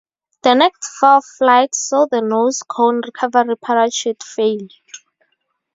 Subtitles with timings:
[0.41, 4.67] The next four flights saw the nose cone recovery parachutes fail.